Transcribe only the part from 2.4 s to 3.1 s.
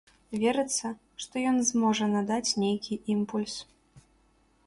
нейкі